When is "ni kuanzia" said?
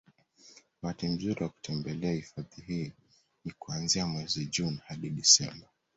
3.45-4.07